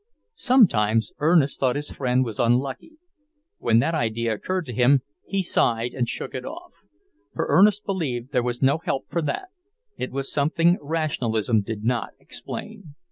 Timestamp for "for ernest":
7.35-7.85